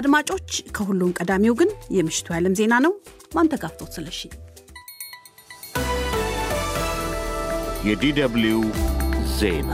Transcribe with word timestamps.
አድማጮች፣ 0.00 0.50
ከሁሉም 0.76 1.10
ቀዳሚው 1.18 1.54
ግን 1.60 1.70
የምሽቱ 1.94 2.28
የዓለም 2.32 2.54
ዜና 2.60 2.74
ነው። 2.84 2.92
ማንተጋፍቶት 3.36 3.90
ስለሺ 3.96 4.20
የዲደብሊው 7.86 8.62
ዜና 9.38 9.72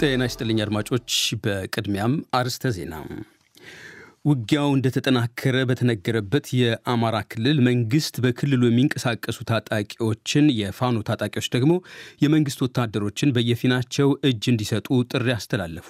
ጤና 0.00 0.22
ይስጥልኝ 0.28 0.58
አድማጮች። 0.64 1.12
በቅድሚያም 1.44 2.12
አርስተ 2.34 2.70
ዜና 2.76 2.94
ውጊያው 4.28 4.68
እንደተጠናከረ 4.76 5.56
በተነገረበት 5.68 6.46
የአማራ 6.58 7.16
ክልል 7.32 7.58
መንግስት 7.68 8.14
በክልሉ 8.24 8.62
የሚንቀሳቀሱ 8.68 9.38
ታጣቂዎችን 9.50 10.46
የፋኖ 10.58 10.96
ታጣቂዎች 11.08 11.48
ደግሞ 11.54 11.74
የመንግስት 12.24 12.62
ወታደሮችን 12.66 13.32
በየፊናቸው 13.36 14.10
እጅ 14.30 14.44
እንዲሰጡ 14.52 14.98
ጥሪ 15.12 15.28
አስተላለፉ። 15.36 15.88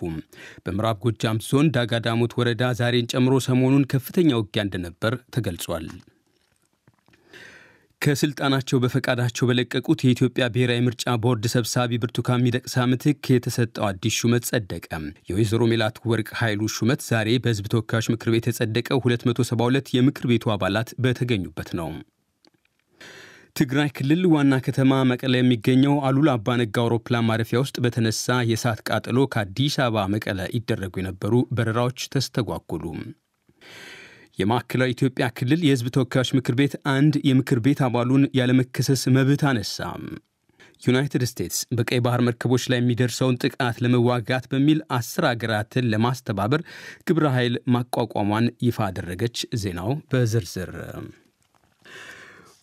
በምዕራብ 0.65 1.01
ጎጃም 1.07 1.43
ዞን 1.49 1.73
ዳጋዳሞት 1.77 2.37
ወረዳ 2.41 2.71
ዛሬን 2.81 3.11
ጨምሮ 3.15 3.35
ሰሞኑን 3.49 3.89
ከፍተኛ 3.95 4.31
ውጊያ 4.41 4.65
እንደነበር 4.67 5.17
ተገልጿል። 5.37 5.89
ከስልጣናቸው 8.03 8.79
በፈቃዳቸው 8.83 9.47
በለቀቁት 9.49 10.01
የኢትዮጵያ 10.05 10.45
ብሔራዊ 10.55 10.81
ምርጫ 10.87 11.15
ቦርድ 11.23 11.45
ሰብሳቢ 11.55 11.99
ብርቱካን 12.03 12.45
ሚደቅሳ 12.45 12.85
ምትክ 12.91 13.29
የተሰጠው 13.33 13.85
አዲስ 13.89 14.17
ሹመት 14.21 14.45
ጸደቀ። 14.51 14.87
የወይዘሮ 15.29 15.63
ሜላት 15.73 15.97
ወርቅ 16.11 16.29
ኃይሉ 16.41 16.69
ሹመት 16.77 17.01
ዛሬ 17.09 17.35
በሕዝብ 17.45 17.67
ተወካዮች 17.73 18.09
ምክር 18.15 18.31
ቤት 18.35 18.47
የጸደቀው 18.51 19.01
272 19.07 19.93
የምክር 19.97 20.27
ቤቱ 20.33 20.55
አባላት 20.55 20.91
በተገኙበት 21.05 21.71
ነው። 21.81 21.91
ትግራይ 23.57 23.89
ክልል 23.97 24.25
ዋና 24.33 24.55
ከተማ 24.65 25.03
መቀለ 25.11 25.35
የሚገኘው 25.39 25.95
አሉላ 26.09 26.31
አባነጋ 26.39 26.77
አውሮፕላን 26.83 27.27
ማረፊያ 27.29 27.61
ውስጥ 27.63 27.77
በተነሳ 27.85 28.37
የእሳት 28.49 28.81
ቃጠሎ 28.89 29.25
ከአዲስ 29.33 29.77
አበባ 29.85 30.05
መቀለ 30.13 30.41
ይደረጉ 30.57 30.95
የነበሩ 31.01 31.45
በረራዎች 31.57 32.11
ተስተጓጉሉ። 32.15 32.85
የማዕከላዊ 34.39 34.91
ኢትዮጵያ 34.95 35.27
ክልል 35.39 35.61
የሕዝብ 35.65 35.87
ተወካዮች 35.95 36.31
ምክር 36.37 36.55
ቤት 36.59 36.75
አንድ 36.93 37.15
የምክር 37.29 37.61
ቤት 37.65 37.81
አባሉን 37.87 38.25
ያለመከሰስ 38.39 39.03
መብት 39.17 39.43
አነሳ። 39.51 39.79
ዩናይትድ 40.83 41.23
ስቴትስ 41.29 41.61
በቀይ 41.77 42.01
ባህር 42.05 42.21
መርከቦች 42.27 42.65
ላይ 42.71 42.79
የሚደርሰውን 42.81 43.39
ጥቃት 43.43 43.77
ለመዋጋት 43.85 44.45
በሚል 44.53 44.81
አስር 44.97 45.25
አገራትን 45.31 45.89
ለማስተባበር 45.93 46.63
ግብረ 47.09 47.27
ኃይል 47.37 47.57
ማቋቋሟን 47.75 48.47
ይፋ 48.67 48.79
አደረገች። 48.89 49.39
ዜናው 49.63 49.91
በዝርዝር 50.13 50.73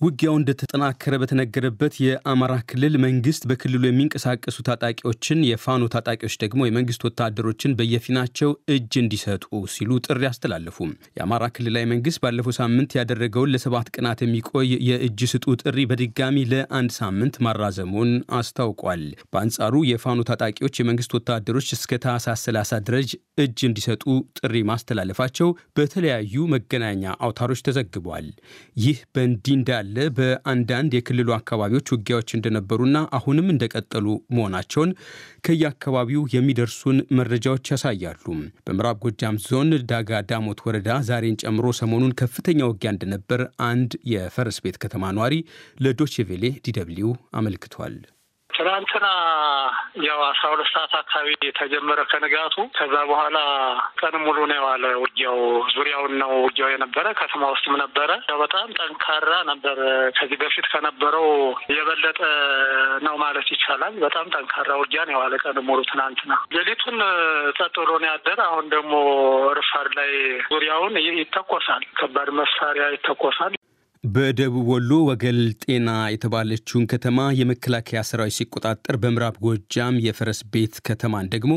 ውጊያው 0.06 0.34
እንደተጠናከረ 0.38 1.14
በተነገረበት 1.20 1.94
የአማራ 2.04 2.54
ክልል 2.70 2.96
መንግስት 3.04 3.44
በክልሉ 3.50 3.84
የሚንቀሳቀሱ 3.88 4.58
ታጣቂዎችን 4.68 5.40
የፋኖ 5.50 5.84
ታጣቂዎች 5.94 6.36
ደግሞ 6.44 6.66
የመንግስት 6.66 7.04
ወታደሮችን 7.08 7.76
በየፊናቸው 7.80 8.50
እጅ 8.76 8.94
እንዲሰጡ 9.02 9.46
ሲሉ 9.76 10.00
ጥሪ 10.06 10.22
አስተላለፉ። 10.30 10.78
የአማራ 11.18 11.44
ክልላዊ 11.56 11.86
መንግስት 11.94 12.22
ባለፈው 12.26 12.56
ሳምንት 12.60 12.98
ያደረገውን 13.00 13.54
ለሰባት 13.56 13.90
ቀናት 13.96 14.22
የሚቆይ 14.26 14.70
የእጅ 14.90 15.24
ስጡ 15.34 15.56
ጥሪ 15.64 15.86
በድጋሚ 15.92 16.44
ለአንድ 16.52 16.94
ሳምንት 17.00 17.38
ማራዘሙን 17.48 18.12
አስታውቋል። 18.40 19.06
በአንጻሩ 19.28 19.84
የፋኖ 19.92 20.28
ታጣቂዎች 20.32 20.76
የመንግስት 20.82 21.16
ወታደሮች 21.18 21.70
እስከ 21.78 22.02
ታህሳስ 22.06 22.46
30 22.50 22.84
ድረስ 22.88 23.10
እጅ 23.44 23.60
እንዲሰጡ 23.68 24.04
ጥሪ 24.40 24.56
ማስተላለፋቸው 24.70 25.50
በተለያዩ 25.78 26.46
መገናኛ 26.54 27.02
አውታሮች 27.22 27.64
ተዘግቧል። 27.68 28.30
ይህ 28.84 29.00
በእንዲህ 29.14 29.56
እንዳለ 29.58 29.95
በአንዳንድ 30.18 30.92
የክልሉ 30.96 31.30
አካባቢዎች 31.38 31.92
ውጊያዎች 31.96 32.30
እንደነበሩና 32.38 32.98
አሁንም 33.18 33.52
እንደቀጠሉ 33.54 34.06
መሆናቸውን 34.36 34.92
ከየአካባቢው 35.48 36.24
የሚደርሱን 36.36 37.00
መረጃዎች 37.20 37.72
ያሳያሉ። 37.74 38.26
በምዕራብ 38.68 39.00
ጎጃም 39.06 39.40
ዞን 39.48 39.72
ደጋ 39.92 40.22
ዳሞት 40.30 40.62
ወረዳ 40.68 40.90
ዛሬን 41.10 41.40
ጨምሮ 41.44 41.68
ሰሞኑን 41.82 42.18
ከፍተኛ 42.22 42.60
ውጊያ 42.72 42.92
እንደነበር 42.96 43.42
አንድ 43.70 43.94
የፈረስ 44.14 44.60
ቤት 44.66 44.80
ከተማ 44.86 45.14
ነዋሪ 45.18 45.38
ለዶችቬሌ 45.86 46.46
ዲደብሊው 46.68 47.12
አመልክቷል። 47.36 47.96
ትናንትና 48.56 49.08
ያው 50.06 50.20
አስራ 50.28 50.46
ሁለት 50.52 50.70
ሰዓት 50.74 50.94
አካባቢ 51.00 51.30
የተጀመረ 51.48 52.00
ከንጋቱ 52.12 52.56
ከዛ 52.78 52.94
በኋላ 53.10 53.38
ቀን 54.02 54.16
ሙሉ 54.26 54.38
ነው 54.50 54.58
የዋለ 54.58 54.86
ውጊያው። 55.02 55.40
ዙሪያውን 55.76 56.14
ነው 56.22 56.32
ውጊያው 56.46 56.70
የነበረ 56.74 57.06
ከተማ 57.20 57.50
ውስጥም 57.54 57.76
ነበረ። 57.84 58.10
ያው 58.30 58.38
በጣም 58.44 58.68
ጠንካራ 58.80 59.32
ነበር። 59.52 59.80
ከዚህ 60.18 60.40
በፊት 60.44 60.68
ከነበረው 60.74 61.28
የበለጠ 61.76 62.22
ነው 63.06 63.18
ማለት 63.24 63.50
ይቻላል። 63.56 63.96
በጣም 64.06 64.32
ጠንካራ 64.36 64.70
ውጊያ 64.82 65.04
ነው 65.06 65.16
የዋለ 65.16 65.36
ቀን 65.44 65.60
ሙሉ 65.68 65.80
ትናንትና። 65.92 66.34
ሌሊቱን 66.56 66.98
ጸጥ 67.58 67.76
ብሎ 67.82 67.92
ነው 67.98 68.10
ያደረ። 68.12 68.40
አሁን 68.48 68.66
ደግሞ 68.70 68.94
ረፋድ 69.60 69.90
ላይ 70.00 70.12
ዙሪያውን 70.50 70.96
ይተኮሳል፣ 71.20 71.86
ከባድ 72.00 72.32
መሳሪያ 72.40 72.88
ይተኮሳል። 72.96 73.55
በደቡብ 74.06 74.66
ወሎ 74.70 74.92
ወገል 75.08 75.38
ጤና 75.64 75.90
የተባለችውን 76.14 76.84
ከተማ 76.92 77.20
የመከላከያ 77.38 78.00
ሰራዊት 78.10 78.36
ሲቆጣጠር 78.38 78.96
በምዕራብ 79.04 79.36
ጎጃም 79.46 79.96
የፈረስ 80.06 80.40
ቤት 80.54 80.76
ከተማን 80.88 81.30
ደግሞ 81.34 81.54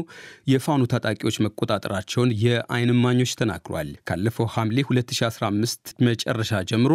የፋኖ 0.53 0.83
ታጣቂዎች 0.93 1.37
መቆጣጠራቸውን 1.45 2.31
የዓይን 2.43 2.93
እማኞች 2.95 3.33
ተናግሯል። 3.41 3.91
ካለፈው 4.09 4.49
ሐምሌ 4.55 4.85
2015 4.87 5.93
መጨረሻ 6.09 6.61
ጀምሮ 6.71 6.95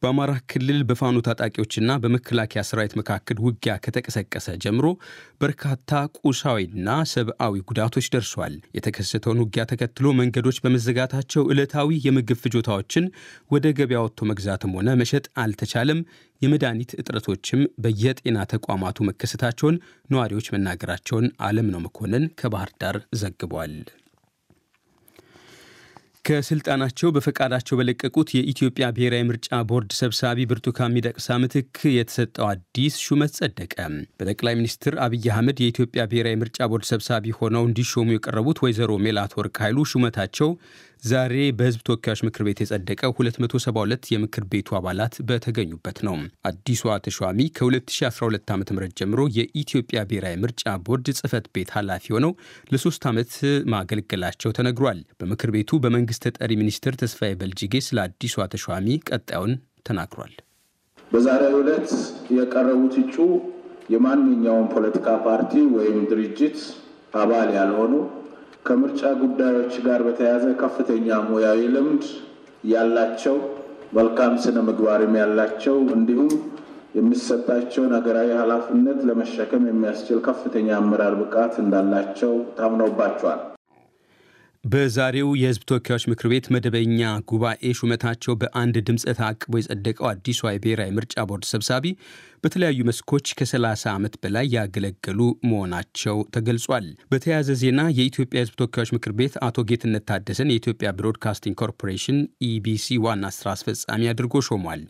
በአማራ 0.00 0.32
ክልል 0.52 0.80
በፋኖ 0.90 1.24
ታጣቂዎችና 1.28 1.98
በመከላከያ 2.04 2.64
ሰራዊት 2.70 2.94
መካከል 3.00 3.42
ውጊያ 3.46 3.74
ከተቀሰቀሰ 3.84 4.56
ጀምሮ 4.64 4.86
በርካታ 5.40 5.90
ቁሳዊና 6.22 6.88
ሰብአዊ 7.12 7.62
ጉዳቶች 7.68 8.08
ደርሷል። 8.14 8.56
የተከሰተውን 8.78 9.42
ውጊያ 9.44 9.64
ተከትሎ 9.72 10.08
መንገዶች 10.20 10.62
በመዘጋታቸው 10.64 11.44
ዕለታዊ 11.52 12.00
የምግብ 12.06 12.40
ፍጆታዎችን 12.44 13.06
ወደ 13.50 13.66
ገበያ 13.76 14.00
ወጥቶ 14.04 14.22
መግዛትም 14.30 14.74
ሆነ 14.74 14.90
መሸጥ 14.94 15.24
አልተቻለም። 15.42 16.00
የመድኃኒት 16.42 16.92
እጥረቶችም 17.00 17.62
በየጤና 17.84 18.38
ተቋማቱ 18.52 19.06
መከሰታቸውን 19.08 19.80
ነዋሪዎች 20.10 20.48
መናገራቸውን 20.54 21.28
አለም 21.48 21.68
ነው 21.74 21.82
መኮንን 21.86 22.26
ከባህር 22.40 22.72
ዳር 22.82 22.98
ዘግቧል። 23.20 23.76
ከስልጣናቸው 26.24 27.08
በፈቃዳቸው 27.14 27.76
በለቀቁት 27.78 28.28
የኢትዮጵያ 28.34 28.84
ብሔራዊ 28.96 29.22
ምርጫ 29.28 29.58
ቦርድ 29.70 29.90
ሰብሳቢ 29.98 30.46
ብርቱካን 30.50 30.94
ሚደቅሳ 30.94 31.36
ምትክ 31.42 31.76
የተሰጠው 31.94 32.46
አዲስ 32.50 32.94
ሹመት 33.06 33.32
ጸደቀ። 33.38 33.74
በጠቅላይ 34.18 34.54
ሚኒስትር 34.60 34.94
አብይ 35.06 35.26
አህመድ 35.34 35.58
የኢትዮጵያ 35.62 36.04
ብሔራዊ 36.10 36.36
ምርጫ 36.42 36.68
ቦርድ 36.72 36.86
ሰብሳቢ 36.92 37.34
ሆነው 37.38 37.66
እንዲሾሙ 37.68 38.08
የቀረቡት 38.14 38.60
ወይዘሮ 38.64 38.94
ሜላት 39.04 39.34
ወርቅ 39.40 39.54
ኃይሉ 39.64 39.84
ሹመታቸው 39.92 40.50
ዛሬ 41.04 41.34
በሕዝብ 41.56 41.80
ተወካዮች 41.86 42.20
ምክር 42.26 42.42
ቤት 42.46 42.58
የጸደቀው 42.62 43.10
272 43.16 44.06
የምክር 44.12 44.44
ቤቱ 44.52 44.76
አባላት 44.78 45.14
በተገኙበት 45.28 45.98
ነው። 46.06 46.14
አዲሷ 46.50 46.94
ተሿሚ 47.06 47.46
ከ2012 47.58 48.52
ዓ 48.52 48.56
ም 48.56 48.64
ጀምሮ 49.00 49.20
የኢትዮጵያ 49.38 50.04
ብሔራዊ 50.10 50.36
ምርጫ 50.44 50.64
ቦርድ 50.86 51.08
ጽህፈት 51.18 51.46
ቤት 51.54 51.72
ኃላፊ 51.76 52.14
ሆነው 52.16 52.32
ለሶስት 52.72 53.04
ዓመት 53.10 53.34
ማገልገላቸው 53.74 54.56
ተነግሯል። 54.58 55.02
በምክር 55.20 55.52
ቤቱ 55.56 55.80
በመንግስት 55.84 56.24
ተጠሪ 56.28 56.50
ሚኒስትር 56.62 56.96
ተስፋዬ 57.02 57.34
በልጅጌ 57.42 57.82
ስለ 57.88 58.00
አዲሷ 58.06 58.48
ተሿሚ 58.54 58.96
ቀጣዩን 59.10 59.54
ተናግሯል። 59.86 60.34
በዛሬው 61.10 61.60
ዕለት 61.60 61.90
የቀረቡት 62.36 62.96
እጩ 63.02 63.16
የማንኛውም 63.90 64.68
ፖለቲካ 64.74 65.08
ፓርቲ 65.24 65.54
ወይም 65.76 65.98
ድርጅት 66.10 66.58
አባል 67.16 67.48
ያልሆኑ 67.56 67.92
ከምርጫ 68.64 69.02
ጉዳዮች 69.22 69.74
ጋር 69.86 70.00
በተያያዘ 70.06 70.46
ከፍተኛ 70.60 71.16
ሙያዊ 71.28 71.60
ልምድ 71.74 72.04
ያላቸው 72.70 73.36
መልካም 73.96 74.34
ስነ 74.44 74.58
ምግባርም 74.68 75.16
ያላቸው 75.20 75.76
እንዲሁም 75.96 76.30
የሚሰጣቸውን 76.98 77.94
ሀገራዊ 77.96 78.30
ኃላፊነት 78.40 79.00
ለመሸከም 79.08 79.64
የሚያስችል 79.68 80.20
ከፍተኛ 80.26 80.68
አመራር 80.78 81.16
ብቃት 81.20 81.54
እንዳላቸው 81.62 82.32
ታምኖባቸዋል። 82.58 83.40
በዛሬው 84.64 85.30
የህዝብ 85.38 85.62
ተወካዮች 85.70 86.04
ምክር 86.10 86.26
ቤት 86.32 86.46
መደበኛ 86.54 87.00
ጉባኤ 87.30 87.72
ሹመታቸው 87.78 88.34
በአንድ 88.42 88.76
ድምፀ 88.86 89.12
ተአቅቦ 89.18 89.52
የጸደቀው 89.58 90.06
አዲሷ 90.10 90.52
የብሔራዊ 90.52 90.90
ምርጫ 90.98 91.24
ቦርድ 91.30 91.44
ሰብሳቢ 91.50 91.84
በተለያዩ 92.44 92.80
መስኮች 92.86 93.26
ከ30 93.38 93.66
ዓመት 93.92 94.14
በላይ 94.22 94.46
ያገለገሉ 94.54 95.20
መሆናቸው 95.48 96.16
ተገልጿል። 96.34 96.86
በተያያዘ 97.12 97.50
ዜና 97.60 97.80
የኢትዮጵያ 97.98 98.40
ህዝብ 98.42 98.54
ተወካዮች 98.58 98.90
ምክር 98.96 99.12
ቤት 99.18 99.34
አቶ 99.46 99.64
ጌትነት 99.70 100.04
ታደሰን 100.10 100.50
የኢትዮጵያ 100.52 100.88
ብሮድካስቲንግ 100.98 101.56
ኮርፖሬሽን 101.62 102.18
ኢቢሲ 102.48 102.96
ዋና 103.04 103.30
ስራ 103.36 103.46
አስፈጻሚ 103.54 104.02
አድርጎ 104.12 104.42
ሾሟል። 104.48 104.82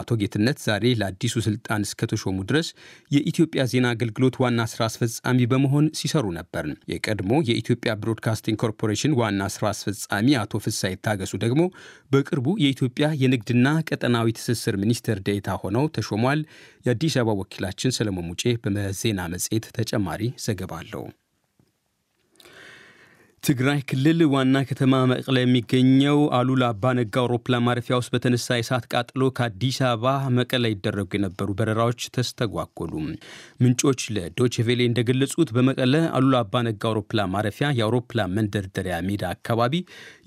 አቶ 0.00 0.18
ጌትነት 0.22 0.60
ዛሬ 0.66 0.84
ለአዲሱ 1.00 1.34
ስልጣን 1.48 1.86
እስከተሾሙ 1.88 2.38
ድረስ 2.50 2.68
የኢትዮጵያ 3.10 3.64
ዜና 3.72 3.88
አገልግሎት 3.94 4.38
ዋና 4.44 4.60
ስራ 4.72 4.80
አስፈጻሚ 4.90 5.40
በመሆን 5.52 5.88
ሲሰሩ 6.00 6.24
ነበር። 6.38 6.64
የቀድሞ 6.92 7.32
የኢትዮጵያ 7.50 7.92
ብሮድካስቲንግ 8.02 8.60
ኮርፖሬሽን 8.64 9.18
ዋና 9.20 9.42
ስራ 9.54 9.66
አስፈጻሚ 9.74 10.38
አቶ 10.42 10.62
ፍሳ 10.64 10.92
ይታገሱ 10.92 11.34
ደግሞ 11.44 11.62
በቅርቡ 12.12 12.46
የኢትዮጵያ 12.62 13.06
የንግድና 13.22 13.68
ቀጠናዊ 13.88 14.28
ትስስር 14.38 14.74
ሚኒስትር 14.82 15.18
ዴኤታ 15.26 15.50
ሆነው 15.62 15.84
ተሾሟል። 15.96 16.40
የአዲስ 16.84 17.14
አበባ 17.16 17.34
ወኪላችን 17.40 17.94
ሰለሞን 17.96 18.26
ሙጬ 18.28 18.42
በዜና 18.66 19.20
መጽሔት 19.32 19.66
ተጨማሪ 19.76 20.22
ዘገባ 20.44 20.72
አለው። 20.80 21.04
ትግራይ 23.42 23.80
ክልል 23.90 24.20
ዋና 24.32 24.56
ከተማ 24.66 24.98
መቀለ 25.10 25.36
የሚገኘው 25.40 26.18
አሉላ 26.36 26.64
አባ 26.72 26.90
ነጋ 26.98 27.14
አውሮፕላን 27.22 27.64
ማረፊያ 27.66 27.94
ውስጥ 28.00 28.10
በተነሳ 28.14 28.46
የእሳት 28.52 28.84
ቃጥሎ 28.92 29.28
ከአዲስ 29.38 29.78
አበባ 29.86 30.04
መቀለ 30.36 30.64
ይደረጉ 30.72 31.10
የነበሩ 31.16 31.48
በረራዎች 31.60 32.00
ተስተጓጎሉ። 32.16 32.92
ምንጮች 33.62 34.02
ለዶችቬሌ 34.16 34.80
እንደገለጹት 34.90 35.52
በመቀለ 35.56 35.94
አሉላ 36.18 36.42
አባ 36.44 36.62
ነጋ 36.68 36.84
አውሮፕላን 36.90 37.32
ማረፊያ 37.34 37.70
የአውሮፕላን 37.78 38.36
መንደርደሪያ 38.36 38.98
ሜዳ 39.08 39.32
አካባቢ 39.36 39.74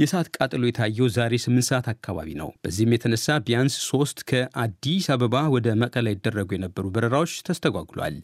የእሳት 0.02 0.30
ቃጥሎ 0.38 0.62
የታየው 0.70 1.08
ዛሬ 1.18 1.40
8 1.46 1.70
ሰዓት 1.70 1.88
አካባቢ 1.94 2.36
ነው። 2.42 2.52
በዚህም 2.62 2.98
የተነሳ 2.98 3.40
ቢያንስ 3.48 3.80
ሶስት 3.88 4.20
ከአዲስ 4.32 5.10
አበባ 5.16 5.46
ወደ 5.56 5.78
መቀለ 5.84 6.16
ይደረጉ 6.16 6.50
የነበሩ 6.58 6.86
በረራዎች 6.96 7.38
ተስተጓጉሏል። 7.48 8.20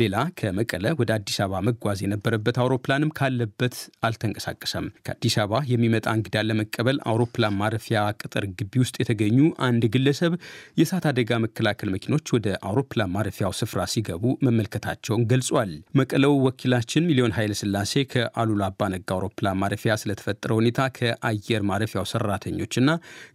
ሌላ 0.00 0.24
ከመቀለ 0.38 0.86
ወደ 1.02 1.10
አዲስ 1.18 1.40
አበባ 1.42 1.64
መጓዝ 1.68 1.98
የነበረበት 2.06 2.56
አውሮፕላንም 2.62 3.14
ካለበት 3.18 3.76
አልተንቀ 4.06 4.32
አልተንቀሳቀሰም። 4.38 4.86
ከአዲስ 5.06 5.34
አበባ 5.42 5.60
የሚመጣ 5.70 6.06
እንግዳ 6.16 6.36
ለመቀበል 6.48 6.98
አውሮፕላን 7.10 7.56
ማረፊያ 7.60 7.98
ቅጥር 8.20 8.44
ግቢ 8.58 8.72
ውስጥ 8.82 8.96
የተገኙ 9.00 9.38
አንድ 9.66 9.84
ግለሰብ 9.94 10.32
የእሳት 10.78 11.04
አደጋ 11.10 11.38
መከላከል 11.44 11.90
መኪኖች 11.94 12.32
ወደ 12.36 12.48
አውሮፕላን 12.68 13.12
ማረፊያው 13.16 13.54
ስፍራ 13.60 13.80
ሲገቡ 13.92 14.24
መመልከታቸውን 14.46 15.26
ገልጿል። 15.30 15.70
መቀለው 16.00 16.34
ወኪላችን 16.46 17.06
ሚሊዮን 17.10 17.36
ኃይለስላሴ 17.38 18.04
ከአሉላ 18.12 18.62
አባነጋ 18.72 19.08
አውሮፕላን 19.16 19.60
ማረፊያ 19.62 19.94
ስለተፈጠረ 20.02 20.52
ሁኔታ 20.58 20.88
ከአየር 20.98 21.64
ማረፊያው 21.70 22.06
ሰራተኞችና 22.12 22.90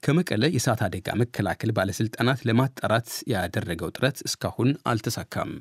ከመቀለ 0.06 0.44
የእሳት 0.52 0.82
አደጋ 0.88 1.10
መከላከል 1.22 1.72
ባለስልጣናት 1.78 2.40
ለማጣራት 2.50 3.10
ያደረገው 3.34 3.92
ጥረት 3.98 4.18
እስካሁን 4.28 4.72
አልተሳካም። 4.92 5.52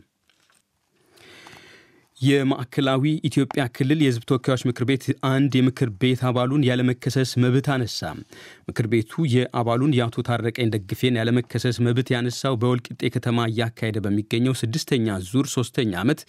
የማዕከላዊ 2.20 3.02
ኢትዮጵያ 3.26 3.62
ክልል 3.76 4.00
የሕዝብ 4.02 4.24
ተወካዮች 4.28 4.62
ምክር 4.68 4.84
ቤት 4.88 5.04
አንድ 5.28 5.52
የምክር 5.58 5.90
ቤት 6.00 6.20
አባሉን 6.28 6.66
ያለመከሰስ 6.68 7.30
መብት 7.42 7.68
አነሳ። 7.74 8.00
ምክር 8.68 8.86
ቤቱ 8.92 9.22
የአባሉን 9.34 9.94
የአቶ 9.98 10.24
ታረቀኝ 10.28 10.68
ደግፌን 10.74 11.18
ያለመከሰስ 11.20 11.76
መብት 11.86 12.08
ያነሳው 12.14 12.56
በወልቂጤ 12.60 13.10
ከተማ 13.14 13.46
እያካሄደ 13.50 14.02
በሚገኘው 14.06 14.56
ስድስተኛ 14.60 15.16
ዙር 15.30 15.48
ሶስተኛ 15.54 15.92
ዓመት 16.02 16.20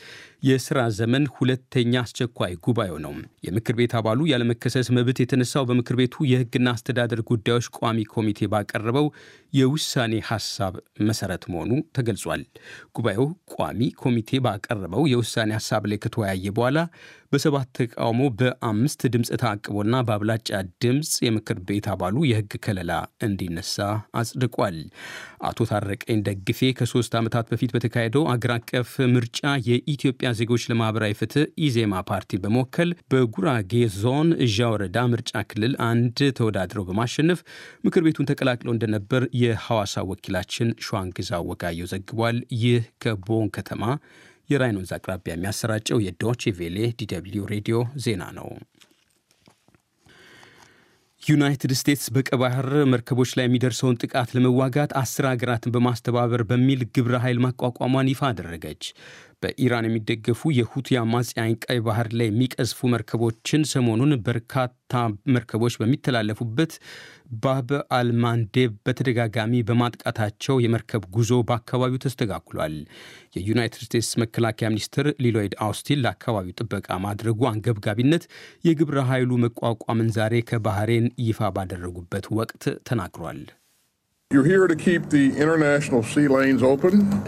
የስራ 0.44 0.80
ዘመን 1.00 1.26
ሁለተኛ 1.36 1.94
አስቸኳይ 2.04 2.56
ጉባኤው 2.66 2.98
ነው። 3.06 3.14
የምክር 3.48 3.76
ቤት 3.80 3.96
አባሉ 4.00 4.30
ያለመከሰስ 4.32 4.90
መብት 4.98 5.20
የተነሳው 5.22 5.68
በምክር 5.70 5.98
ቤቱ 6.02 6.26
የሕግና 6.32 6.68
አስተዳደር 6.76 7.24
ጉዳዮች 7.30 7.70
ቋሚ 7.78 8.00
ኮሚቴ 8.14 8.50
ባቀረበው 8.54 9.08
የውሳኔ 9.54 10.14
ሀሳብ 10.28 10.74
መሰረት 11.08 11.44
መሆኑ 11.52 11.72
ተገልጿል። 11.98 12.44
ጉባኤው 12.96 13.26
ቋሚ 13.54 13.90
ኮሚቴ 14.02 14.40
ባቀረበው 14.46 15.04
የውሳኔ 15.12 15.52
ሀሳብ 15.58 15.84
ላይ 15.92 16.00
ከተወያየ 16.04 16.54
በኋላ 16.58 16.78
በሰባት 17.32 17.68
ተቃውሞ 17.78 18.22
በአምስት 18.40 19.02
ድምፅ 19.14 19.30
ተአቅቦና 19.42 19.96
በአብላጫ 20.08 20.50
ድምፅ 20.84 21.12
የምክር 21.26 21.58
ቤት 21.68 21.86
አባሉ 21.92 22.24
የህግ 22.30 22.54
ከለላ 22.66 22.92
እንዲነሳ 23.26 23.76
አጽድቋል። 24.22 24.78
አቶ 25.50 25.68
ታረቀኝ 25.70 26.20
ደግፌ 26.26 26.72
ከሶስት 26.80 27.14
ዓመታት 27.20 27.46
በፊት 27.52 27.74
በተካሄደው 27.76 28.26
አገር 28.34 28.54
አቀፍ 28.56 28.92
ምርጫ 29.14 29.40
የኢትዮጵያ 29.70 30.32
ዜጎች 30.40 30.66
ለማህበራዊ 30.72 31.16
ፍትህ 31.22 31.46
ኢዜማ 31.68 32.02
ፓርቲ 32.10 32.40
በመወከል 32.44 32.92
በጉራጌ 33.14 33.72
ዞን 33.98 34.30
እዣ 34.46 34.70
ወረዳ 34.74 35.06
ምርጫ 35.14 35.44
ክልል 35.52 35.76
አንድ 35.90 36.20
ተወዳድረው 36.40 36.88
በማሸነፍ 36.90 37.40
ምክር 37.86 38.04
ቤቱን 38.08 38.30
ተቀላቅለው 38.32 38.76
እንደነበር 38.76 39.24
የሐዋሳ 39.42 40.04
ወኪላችን 40.12 40.76
ሸዋንግዛ 40.86 41.42
ወጋየው 41.50 41.90
ዘግቧል። 41.92 42.38
ይህ 42.62 42.84
ከቦን 43.04 43.50
ከተማ 43.56 43.84
የራይን 44.52 44.78
ወንዝ 44.80 44.92
አቅራቢያ 44.98 45.34
የሚያሰራጨው 45.36 46.04
የዶቼ 46.06 46.52
ቬሌ 46.58 46.78
ዲደብሊው 47.00 47.46
ሬዲዮ 47.52 47.78
ዜና 48.06 48.24
ነው። 48.38 48.50
ዩናይትድ 51.22 51.72
ስቴትስ 51.80 52.06
በቀይ 52.14 52.38
ባህር 52.42 52.68
መርከቦች 52.92 53.32
ላይ 53.38 53.46
የሚደርሰውን 53.48 54.00
ጥቃት 54.02 54.30
ለመዋጋት 54.36 54.92
አስር 55.02 55.26
ሀገራትን 55.30 55.74
በማስተባበር 55.76 56.42
በሚል 56.50 56.82
ግብረ 56.96 57.16
ኃይል 57.24 57.40
ማቋቋሟን 57.44 58.10
ይፋ 58.12 58.22
አደረገች። 58.30 58.84
በኢራን 59.44 59.88
የሚደገፉ 59.88 60.52
የሁቲ 60.56 60.98
አማጽያን 61.02 61.56
ቀይ 61.66 61.80
ባህር 61.86 62.08
ላይ 62.20 62.28
የሚቀዝፉ 62.30 62.90
መርከቦችን 62.94 63.62
ሰሞኑን 63.72 64.14
በርካታ 64.26 64.78
መርከቦች 65.36 65.76
በሚተላለፉበት 65.82 66.74
ባብ 67.42 67.70
አልማንዴብ 67.98 68.72
በተደጋጋሚ 68.86 69.62
በማጥቃታቸው 69.68 70.56
የመርከብ 70.64 71.06
ጉዞ 71.16 71.32
በአካባቢው 71.50 72.04
ተስተጋግሏል። 72.06 72.76
የዩናይትድ 73.38 73.84
ስቴትስ 73.86 74.12
መከላከያ 74.24 74.72
ሚኒስትር 74.74 75.08
ሊሎይድ 75.26 75.56
አውስቲን 75.66 76.04
ለአካባቢው 76.06 76.58
ጥበቃ 76.62 77.00
ማድረጉ 77.06 77.40
አንገብጋቢነት 77.52 78.26
የግብረ 78.66 79.00
ኃይሉ 79.12 79.40
መቋቋምን 79.46 80.12
ዛሬ 80.18 80.44
ከባህሬን 80.52 81.08
ይፋ 81.28 81.52
ባደረጉበት 81.58 82.28
ወቅት 82.38 82.64
ተናግሯል። 82.90 83.42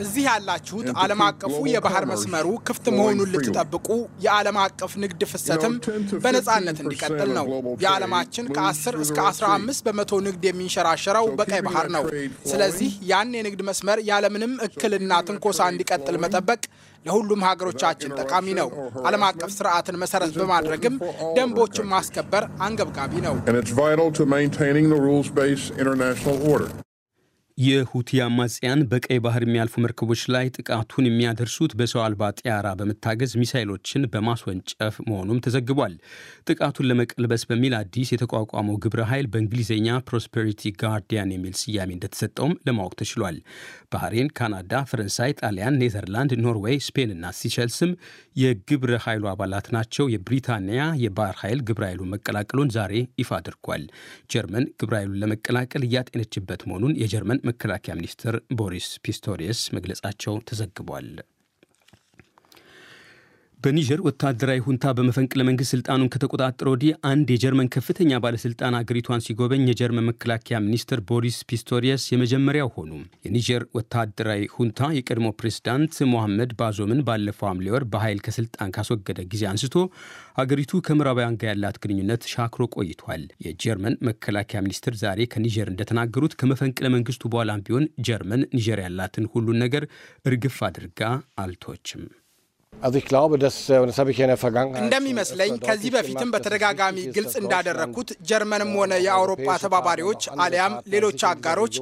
እዚህ 0.03 0.23
ያላችሁት 0.27 0.87
ዓለም 1.01 1.21
አቀፉ 1.25 1.55
የባህር 1.71 2.05
መስመሩ 2.11 2.47
ክፍት 2.67 2.85
መሆኑን 2.93 3.29
ልትጠብቁ፣ 3.33 3.87
የዓለም 4.25 4.57
አቀፍ 4.63 4.93
ንግድ 5.03 5.21
ፍሰትም 5.31 5.73
በነፃነት 6.23 6.77
እንዲቀጥል 6.83 7.31
ነው። 7.37 7.45
የዓለማችን 7.83 8.45
ከ10 8.57 8.95
እስከ 9.05 9.19
15 9.25 9.83
በመቶ 9.87 10.21
ንግድ 10.27 10.45
የሚንሸራሸረው 10.49 11.27
በቀይ 11.39 11.61
ባህር 11.67 11.89
ነው። 11.97 12.05
ስለዚህ 12.51 12.93
ያን 13.11 13.35
የንግድ 13.39 13.63
መስመር 13.69 13.99
ያለምንም 14.11 14.53
እክልና 14.67 15.21
ትንኮሳ 15.29 15.61
እንዲቀጥል 15.73 16.17
መጠበቅ 16.25 16.61
ለሁሉም 17.05 17.41
ሀገሮቻችን 17.47 18.15
ጠቃሚ 18.21 18.47
ነው። 18.59 18.69
ዓለም 19.07 19.23
አቀፍ 19.29 19.51
ስርዓትን 19.57 19.99
መሰረት 20.03 20.33
በማድረግም 20.39 20.95
ደንቦችን 21.37 21.89
ማስከበር 21.93 22.45
አንገብጋቢ 22.63 23.13
ነው። 23.27 23.35
የሁቲ 27.57 28.09
አማጽያን 28.25 28.79
በቀይ 28.91 29.19
ባህር 29.23 29.43
የሚያልፉ 29.45 29.81
መርከቦች 29.83 30.21
ላይ 30.33 30.45
ጥቃቱን 30.55 31.05
የሚያደርሱት 31.07 31.71
በሰው 31.79 32.01
አልባ 32.03 32.29
ጥያራ 32.39 32.67
በመታገዝ 32.79 33.31
ሚሳይሎችን 33.41 34.07
በማስወንጨፍ 34.13 34.95
መሆኑም 35.09 35.41
ተዘግቧል። 35.45 35.93
ጥቃቱን 36.47 36.87
ለመቀልበስ 36.89 37.43
በሚል 37.49 37.73
አዲስ 37.79 38.11
የተቋቋመው 38.13 38.77
ግብረ 38.85 39.03
ኃይል 39.11 39.27
በእንግሊዝኛ 39.33 39.99
Prosperity 40.07 40.71
Guardian 40.81 41.33
የሚል 41.35 41.53
ስያሜ 41.61 41.93
እንደተሰጠውም 41.97 42.57
ለማወቅ 42.67 42.95
ተችሏል። 43.01 43.37
ባህሬን፣ 43.93 44.31
ካናዳ፣ 44.37 44.81
ፈረንሳይ፣ 44.89 45.31
ጣሊያን፣ 45.41 45.77
ኔዘርላንድ፣ 45.81 46.33
ኖርዌይ፣ 46.45 46.79
ስፔንና 46.87 47.31
ሲቸልስም 47.39 47.93
የግብረ 48.41 48.93
ኃይሉ 49.05 49.23
አባላት 49.33 49.69
ናቸው። 49.75 50.05
የብሪታንያ 50.13 50.89
የባህር 51.03 51.37
ኃይል 51.43 51.61
ግብረ 51.67 51.83
ኃይሉን 51.89 52.11
መቀላቀሉን 52.15 52.73
ዛሬ 52.77 52.91
ይፋ 53.21 53.31
አድርጓል። 53.39 53.85
ጀርመን 54.31 54.67
ግብረ 54.81 54.93
ኃይሉን 54.99 55.21
ለመቀላቀል 55.23 55.85
እያጤነችበት 55.87 56.61
መሆኑን 56.67 56.97
የጀርመን 57.03 57.41
መከላከያ 57.43 57.93
ሚኒስትር 57.95 58.35
ቦሪስ 58.53 58.89
ፒስቶሪየስ 59.05 59.61
መግለጻቸው 59.77 60.35
ተዘግቧል። 60.49 61.09
በኒጀር 63.63 63.99
ወታደራዊ 64.05 64.59
ሁንታ 64.63 64.85
በመፈንቅለ 64.95 65.41
መንግስት 65.47 65.71
ስልጣኑን 65.73 66.09
ከተቆጣጠረ 66.13 66.67
ወዲህ 66.71 66.95
አንድ 67.09 67.27
የጀርመን 67.33 67.69
ከፍተኛ 67.75 68.17
ባለስልጣን 68.23 68.77
አገሪቷን 68.79 69.21
ሲጎበኝ 69.25 69.61
የጀርመን 69.67 70.07
መከላከያ 70.07 70.57
ሚኒስትር 70.65 70.99
ቦሪስ 71.09 71.37
ፒስቶሪየስ 71.49 72.05
የመጀመሪያው 72.11 72.69
ሆኑ። 72.75 72.91
የኒጀር 73.25 73.63
ወታደራዊ 73.77 74.41
ሁንታ 74.55 74.89
የቀድሞ 74.97 75.29
ፕሬዝዳንት 75.39 75.93
ሞሐመድ 76.13 76.53
ባዞምን 76.59 77.03
ባለፈው 77.07 77.47
ሐምሌ 77.49 77.69
ወር 77.75 77.85
በኃይል 77.93 78.19
ከስልጣን 78.25 78.73
ካስወገደ 78.77 79.21
ጊዜ 79.33 79.45
አንስቶ 79.51 79.77
አገሪቱ 80.43 80.81
ከምዕራባውያን 80.87 81.37
ጋር 81.41 81.49
ያላት 81.51 81.79
ግንኙነት 81.83 82.25
ሻክሮ 82.33 82.67
ቆይቷል። 82.75 83.23
የጀርመን 83.47 83.95
መከላከያ 84.09 84.63
ሚኒስትር 84.65 84.95
ዛሬ 85.03 85.27
ከኒጀር 85.33 85.69
እንደተናገሩት 85.73 86.35
ከመፈንቅለ 86.41 86.89
መንግስቱ 86.95 87.31
በኋላም 87.33 87.63
ቢሆን 87.67 87.87
ጀርመን 88.07 88.43
ኒጀር 88.53 88.81
ያላትን 88.85 89.29
ሁሉን 89.33 89.61
ነገር 89.63 89.85
እርግፍ 90.25 90.59
አድርጋ 90.69 91.01
አልቶችም። 91.43 92.03
እንደሚመስለኝ 94.81 95.51
ከዚህ 95.65 95.91
በፊትም 95.95 96.31
በተደጋጋሚ 96.33 96.97
ግልጽ 97.15 97.33
እንዳደረግኩት 97.41 98.09
ጀርመንም 98.29 98.71
ሆነ 98.79 98.93
የአውሮፓ 99.05 99.47
ተባባሪዎች 99.63 100.21
አሊያም 100.45 100.75
ሌሎች 100.93 101.21
አጋሮች 101.31 101.75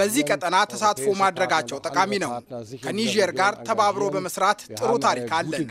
በዚህ 0.00 0.22
ቀጠና 0.30 0.56
ተሳትፎ 0.72 1.06
ማድረጋቸው 1.22 1.80
ጠቃሚ 1.86 2.12
ነው። 2.24 2.32
ከኒጀር 2.84 3.32
ጋር 3.40 3.54
ተባብሮ 3.68 4.04
በመስራት 4.16 4.60
ጥሩ 4.78 4.92
ታሪክ 5.06 5.30
አለን። 5.38 5.64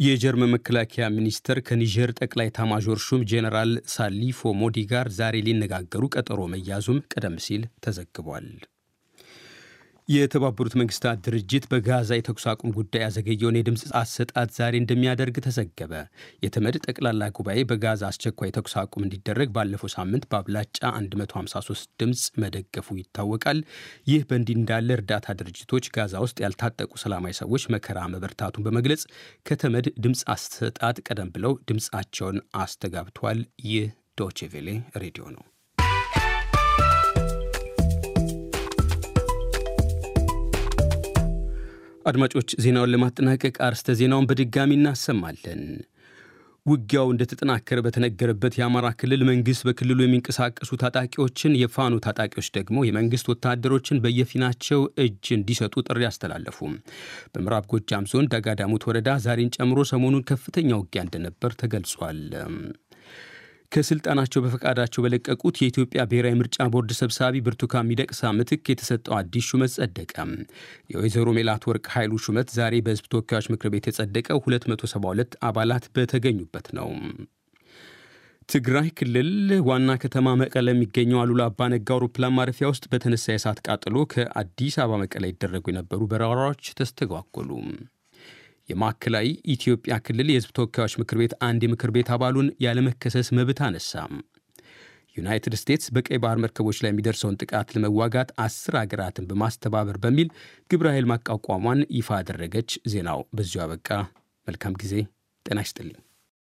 የጀርመን 0.00 0.52
መከላከያ 0.52 1.06
ሚኒስትር 1.16 1.56
ከኒጀር 1.66 2.10
ጠቅላይ 2.18 2.46
ኤታማዦር 2.50 2.98
ሹም 3.06 3.22
ጄኔራል 3.30 3.72
ሳሊፎ 3.94 4.50
ሞዲ 4.60 4.86
ጋር 4.92 5.06
ዛሬ 5.18 5.42
ሊነጋገሩ 5.46 6.04
ቀጠሮ 6.14 6.40
መያዙም 6.52 7.00
ቀደም 7.12 7.36
ሲል 7.46 7.64
ተዘግቧል። 7.84 8.46
የተባበሩት 10.08 10.74
መንግስታት 10.78 11.18
ድርጅት 11.24 11.64
በጋዛ 11.70 12.10
የተኩስ 12.16 12.44
አቁም 12.52 12.70
ጉዳይ 12.76 13.02
ያዘገየውን 13.04 13.58
የድምፅ 13.58 13.82
አሰጣት 14.00 14.48
ዛሬ 14.56 14.74
እንደሚያደርግ 14.80 15.36
ተዘገበ። 15.44 15.92
የተመድ 16.44 16.76
ጠቅላላ 16.84 17.28
ጉባኤ 17.36 17.58
በጋዛ 17.70 18.02
አስቸኳይ 18.08 18.50
የተኩስ 18.50 18.74
አቁም 18.82 19.04
እንዲደረግ 19.06 19.50
ባለፈው 19.56 19.92
ሳምንት 19.94 20.24
በአብላጫ 20.30 20.80
153 20.96 21.86
ድምፅ 22.02 22.24
መደገፉ 22.44 22.98
ይታወቃል። 23.00 23.60
ይህ 24.10 24.24
በእንዲህ 24.30 24.58
እንዳለ 24.60 24.90
እርዳታ 24.98 25.36
ድርጅቶች 25.40 25.86
ጋዛ 25.96 26.24
ውስጥ 26.26 26.38
ያልታጠቁ 26.44 26.92
ሰላማዊ 27.02 27.34
ሰዎች 27.40 27.64
መከራ 27.76 28.00
መበርታቱን 28.14 28.66
በመግለጽ 28.66 29.04
ከተመድ 29.46 29.88
ድምፅ 30.04 30.22
አሰጣጥ 30.34 30.96
ቀደም 31.08 31.32
ብለው 31.36 31.54
ድምፃቸውን 31.70 32.38
አስተጋብቷል። 32.60 33.40
ይህ 33.68 33.88
ዶቼቬሌ 34.20 34.68
ሬዲዮ 34.98 35.24
ነው። 35.30 35.44
አድማጮች 42.04 42.50
ዜናውን 42.64 42.92
ለማጠናቀቅ 42.92 43.56
አርስተ 43.66 43.94
ዜናውን 43.98 44.28
በድጋሚ 44.28 44.70
እናሰማለን። 44.76 45.62
ውጊያው 46.66 47.06
እንደተጠናከረ 47.12 47.78
በተነገረበት 47.84 48.54
የአማራ 48.58 48.86
ክልል 49.00 49.22
መንግስት 49.28 49.62
በክልሉ 49.66 49.98
የሚንቀሳቀሱ 50.02 50.70
ታጣቂዎችን፣ 50.82 51.56
የፋኖ 51.60 51.94
ታጣቂዎች 52.06 52.48
ደግሞ 52.56 52.84
የመንግስት 52.86 53.28
ወታደሮችን 53.32 54.00
በየፊናቸው 54.04 54.80
እጅ 55.04 55.26
እንዲሰጡ 55.38 55.74
ጥሪ 55.88 56.02
አስተላለፉ። 56.10 56.58
በምዕራብ 57.32 57.66
ጎጃም 57.72 58.08
ዞን 58.12 58.30
ደጋዳሙት 58.34 58.86
ወረዳ 58.90 59.18
ዛሬን 59.26 59.54
ጨምሮ 59.56 59.80
ሰሞኑን 59.92 60.26
ከፍተኛ 60.30 60.70
ውጊያ 60.82 61.02
እንደነበር 61.06 61.54
ተገልጿል። 61.62 62.20
ከስልጣናቸው 63.72 64.40
በፈቃዳቸው 64.44 65.02
በለቀቁት 65.04 65.56
የኢትዮጵያ 65.60 66.00
ብሔራዊ 66.10 66.34
ምርጫ 66.38 66.56
ቦርድ 66.72 66.92
ሰብሳቢ 66.98 67.42
ብርቱካን 67.46 67.86
ሚደቅሳ 67.90 68.30
ምትክ 68.36 68.70
የተሰጠው 68.70 69.14
አዲስ 69.18 69.48
ሹመት 69.50 69.72
ጸደቀ። 69.76 70.14
የወይዘሮ 70.92 71.28
ሜላት 71.36 71.66
ወርቅ 71.70 71.84
ኃይሉ 71.94 72.18
ሹመት 72.24 72.48
ዛሬ 72.56 72.80
በሕዝብ 72.86 73.06
ተወካዮች 73.12 73.48
ምክር 73.54 73.70
ቤት 73.74 73.86
የጸደቀው 73.90 74.40
272 74.46 75.38
አባላት 75.50 75.86
በተገኙበት 75.96 76.68
ነው። 76.78 76.90
ትግራይ 78.48 78.88
ክልል 78.98 79.30
ዋና 79.66 79.90
ከተማ 80.02 80.28
መቀለ 80.40 80.68
የሚገኘው 80.72 81.20
አሉላ 81.22 81.42
አባነጋ 81.50 81.88
አውሮፕላን 81.96 82.36
ማረፊያ 82.36 82.72
ውስጥ 82.72 82.84
በተነሳ 82.92 83.26
የእሳት 83.32 83.60
ቃጠሎ 83.66 83.96
ከአዲስ 84.12 84.76
አበባ 84.82 84.98
መቀለ 85.02 85.24
ይደረጉ 85.30 85.64
የነበሩ 85.72 86.00
በረራዎች 86.12 86.72
ተስተጓጎሉ። 86.80 87.50
የማዕከላዊ 88.70 89.26
ኢትዮጵያ 89.54 89.94
ክልል 90.06 90.28
የሕዝብ 90.30 90.50
ተወካዮች 90.56 90.94
ምክር 91.00 91.18
ቤት 91.20 91.34
አንድ 91.46 91.62
የምክር 91.66 91.90
ቤት 91.96 92.10
አባሉን 92.14 92.50
ያለመከሰስ 92.64 93.30
መብት 93.38 93.60
አነሳም። 93.66 94.14
ዩናይትድ 95.16 95.54
ስቴትስ 95.60 95.88
በቀይ 95.94 96.18
ባህር 96.22 96.38
መርከቦች 96.44 96.78
ላይ 96.82 96.90
የሚደርሰውን 96.92 97.38
ጥቃት 97.40 97.72
ለመዋጋት 97.76 98.30
አስር 98.44 98.76
አገራትን 98.80 99.28
በማስተባበር 99.30 99.98
በሚል 100.04 100.28
ግብረ 100.70 100.88
ኃይል 100.94 101.08
ማቋቋሟን 101.12 101.82
ይፋ 101.98 102.10
አደረገች። 102.18 102.78
ዜናው 102.92 103.22
በዚሁ 103.32 103.62
አበቃ። 103.64 103.88
መልካም 104.46 104.76
ጊዜ። 104.82 104.94
ጤና 105.46 105.58
ይስጥልኝ። 105.66 105.98